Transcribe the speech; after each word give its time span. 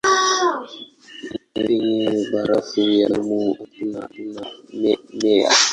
Penye 1.53 2.09
barafu 2.31 2.79
ya 2.99 3.07
kudumu 3.09 3.39
hakuna 3.59 4.01
mimea. 4.79 5.51